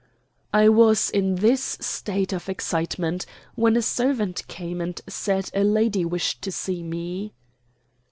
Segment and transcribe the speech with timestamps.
[0.51, 6.05] I was in this state of excitement when a servant came and said a lady
[6.05, 7.35] wished to see me.